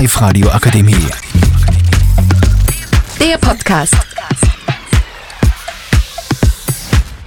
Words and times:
Live-Radio 0.00 0.48
Akademie. 0.48 1.10
Der 3.20 3.36
Podcast. 3.36 3.94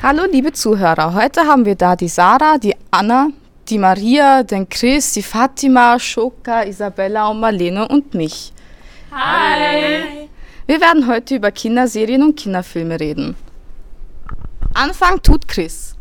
Hallo 0.02 0.24
liebe 0.32 0.52
Zuhörer, 0.54 1.14
heute 1.14 1.42
haben 1.42 1.66
wir 1.66 1.76
da 1.76 1.96
die 1.96 2.08
Sarah, 2.08 2.58
die 2.58 2.74
Anna, 2.90 3.28
die 3.70 3.78
Maria, 3.78 4.42
den 4.42 4.68
Chris, 4.68 5.14
die 5.14 5.22
Fatima, 5.22 6.00
Shoka, 6.00 6.64
Isabella 6.64 7.28
und 7.28 7.42
Marlene 7.42 7.88
und 7.88 8.16
mich. 8.16 8.52
Hi! 9.12 10.28
Wir 10.66 10.82
werden 10.82 11.08
heute 11.08 11.36
über 11.36 11.52
Kinderserien 11.52 12.24
und 12.24 12.40
Kinderfilme 12.40 13.00
reden. 13.00 13.36
Anfang 14.74 15.22
tut 15.22 15.48
Chris. 15.48 15.96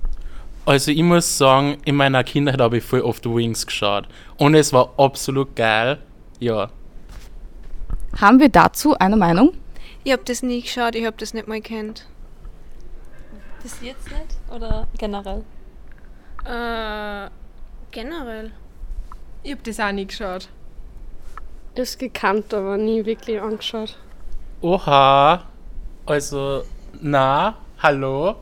Also 0.64 0.90
ich 0.90 1.02
muss 1.02 1.36
sagen, 1.36 1.76
in 1.84 1.96
meiner 1.96 2.24
Kindheit 2.24 2.62
habe 2.62 2.78
ich 2.78 2.84
voll 2.84 3.02
oft 3.02 3.26
Wings 3.26 3.66
geschaut. 3.66 4.08
Und 4.38 4.54
es 4.54 4.72
war 4.72 4.94
absolut 4.96 5.54
geil. 5.54 5.98
Ja. 6.42 6.70
Haben 8.20 8.40
wir 8.40 8.48
dazu 8.48 8.98
eine 8.98 9.16
Meinung? 9.16 9.52
Ich 10.02 10.12
hab 10.12 10.24
das 10.24 10.42
nie 10.42 10.60
geschaut, 10.60 10.96
ich 10.96 11.06
hab 11.06 11.16
das 11.18 11.34
nicht 11.34 11.46
mal 11.46 11.60
kennt. 11.60 12.04
Bis 13.62 13.80
jetzt 13.80 14.10
nicht? 14.10 14.36
Oder 14.52 14.88
generell? 14.98 15.44
Äh, 16.44 17.30
generell. 17.92 18.50
Ich 19.44 19.52
hab 19.52 19.62
das 19.62 19.78
auch 19.78 19.92
nie 19.92 20.04
geschaut. 20.04 20.48
Ist 21.76 22.00
gekannt, 22.00 22.52
aber 22.52 22.76
nie 22.76 23.06
wirklich 23.06 23.40
angeschaut. 23.40 23.96
Oha. 24.62 25.44
Also, 26.06 26.64
na, 27.00 27.54
hallo? 27.80 28.34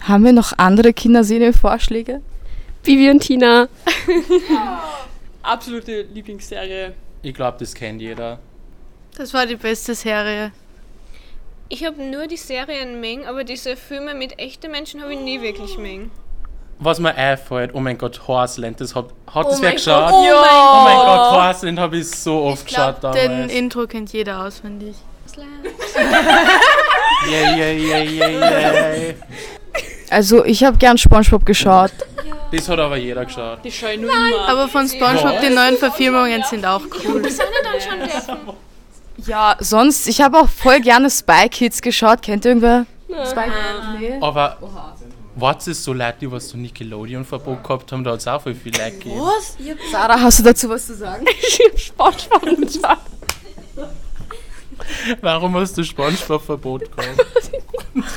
Haben 0.00 0.24
wir 0.24 0.32
noch 0.32 0.52
andere 0.56 0.92
Kinderserienvorschläge? 0.92 2.22
Bibi 2.82 3.08
und 3.08 3.20
Tina. 3.20 3.68
Absolute 5.48 6.02
Lieblingsserie. 6.12 6.92
Ich 7.22 7.32
glaube, 7.32 7.56
das 7.58 7.74
kennt 7.74 8.02
jeder. 8.02 8.38
Das 9.16 9.32
war 9.32 9.46
die 9.46 9.56
beste 9.56 9.94
Serie. 9.94 10.52
Ich 11.70 11.84
hab 11.84 11.96
nur 11.96 12.26
die 12.26 12.36
Serien 12.36 13.00
mengen, 13.00 13.24
aber 13.26 13.44
diese 13.44 13.74
Filme 13.76 14.14
mit 14.14 14.38
echten 14.38 14.70
Menschen 14.70 15.02
habe 15.02 15.14
ich 15.14 15.20
nie 15.20 15.40
wirklich 15.40 15.78
mengen. 15.78 16.10
Was 16.78 17.00
mir 17.00 17.14
einfällt, 17.14 17.70
oh 17.74 17.80
mein 17.80 17.96
Gott, 17.96 18.28
Horseland, 18.28 18.78
das 18.80 18.94
hat, 18.94 19.06
hat 19.26 19.46
Oh 19.46 19.50
das 19.50 19.62
wer 19.62 19.72
geschaut? 19.72 20.12
Oh 20.12 20.22
Oh 20.22 20.82
mein 20.84 20.96
Gott, 20.98 21.32
Horseland 21.32 21.78
habe 21.80 21.96
ich 21.96 22.08
so 22.10 22.42
oft 22.42 22.68
Ich 22.68 22.74
glaube, 22.74 22.94
geschaut 23.00 23.14
den 23.16 23.30
damals. 23.32 23.52
Intro 23.52 23.86
kennt 23.86 24.12
jeder 24.12 24.44
auswendig. 24.44 24.96
Yeah, 27.28 27.56
yeah, 27.56 27.72
yeah, 27.72 28.02
yeah, 28.04 28.94
yeah. 28.96 29.14
Also 30.08 30.44
ich 30.44 30.62
habe 30.62 30.78
gern 30.78 30.96
SpongeBob 30.96 31.44
geschaut. 31.44 31.90
Das 32.50 32.68
hat 32.68 32.78
aber 32.78 32.96
jeder 32.96 33.24
geschaut. 33.24 33.58
Die 33.64 33.70
schaue 33.70 33.92
ich 33.92 34.00
nur 34.00 34.10
immer. 34.10 34.48
Aber 34.48 34.68
von 34.68 34.88
SpongeBob, 34.88 35.40
die 35.40 35.50
neuen 35.50 35.76
Verfilmungen 35.76 36.42
sind 36.48 36.64
auch 36.64 36.82
cool. 37.04 37.22
Das 37.22 37.36
soll 37.36 37.46
dann 37.62 37.80
schon 37.80 37.98
dürfen. 38.08 38.56
Ja, 39.26 39.56
sonst, 39.58 40.06
ich 40.06 40.20
habe 40.20 40.38
auch 40.38 40.48
voll 40.48 40.80
gerne 40.80 41.10
Spy 41.10 41.48
Kids 41.50 41.82
geschaut. 41.82 42.22
Kennt 42.22 42.46
irgendwer? 42.46 42.86
Spy 43.08 43.50
Nee. 43.98 44.18
Aber 44.20 44.56
was 45.34 45.66
ist 45.66 45.84
so 45.84 45.92
Leute, 45.92 46.16
die 46.20 46.32
was 46.32 46.48
so 46.48 46.56
Nickelodeon-Verbot 46.58 47.62
gehabt 47.62 47.92
haben, 47.92 48.02
da 48.02 48.12
hat 48.12 48.20
es 48.20 48.26
auch 48.28 48.40
voll 48.40 48.54
viel 48.54 48.72
Leute 48.72 48.92
gegeben. 48.92 49.20
Sarah, 49.92 50.20
hast 50.20 50.38
du 50.40 50.42
dazu 50.42 50.68
was 50.68 50.86
zu 50.86 50.94
sagen? 50.94 51.26
Ich 51.40 51.60
hab 51.60 51.78
Spongebob 51.78 52.60
geschaut. 52.60 52.98
Warum 55.20 55.54
hast 55.56 55.76
du 55.76 55.84
Spongebob-Verbot 55.84 56.90
gehabt? 56.96 57.50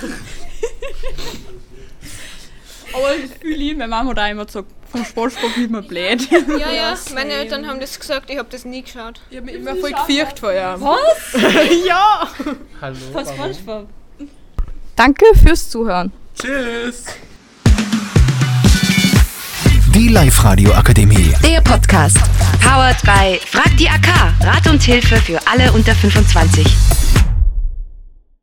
Aber 2.93 3.07
das 3.21 3.31
fühle 3.39 3.55
ich, 3.55 3.77
meine 3.77 3.87
Mama 3.89 4.09
hat 4.11 4.19
auch 4.19 4.29
immer 4.29 4.45
gesagt, 4.45 4.67
vom 4.91 5.05
Spongebob 5.05 5.57
wird 5.57 5.71
man 5.71 5.87
blöd. 5.87 6.27
Ja, 6.59 6.71
ja, 6.71 6.95
meine 7.13 7.33
Eltern 7.33 7.67
haben 7.67 7.79
das 7.79 7.99
gesagt, 7.99 8.29
ich 8.29 8.37
hab 8.37 8.49
das 8.49 8.65
nie 8.65 8.81
geschaut. 8.81 9.21
Ich 9.29 9.37
hab 9.37 9.45
mich 9.45 9.55
immer 9.55 9.75
voll 9.75 9.91
gefürcht 9.91 10.39
vor 10.39 10.51
ihm. 10.51 10.57
Hallo? 12.81 12.95
Von? 13.13 13.25
Spongebob. 13.25 13.87
Danke 14.95 15.25
fürs 15.41 15.69
Zuhören. 15.69 16.11
Tschüss! 16.39 17.05
Die 19.93 20.07
Live-Radio 20.07 20.73
Akademie. 20.73 21.33
Der 21.43 21.61
Podcast. 21.61 22.17
Powered 22.61 23.01
by 23.03 23.39
Frag 23.45 23.75
die 23.77 23.89
AK. 23.89 24.07
Rat 24.41 24.67
und 24.67 24.81
Hilfe 24.81 25.17
für 25.17 25.39
alle 25.47 25.71
unter 25.73 25.93
25. 25.93 26.65